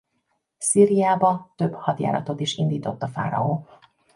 [0.57, 3.67] Szíriába több hadjáratot is indított a fáraó.